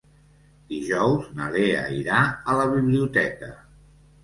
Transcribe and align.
Dijous 0.71 1.27
na 1.41 1.51
Lea 1.57 1.85
irà 1.99 2.23
a 2.55 2.59
la 2.63 2.67
biblioteca. 2.75 3.55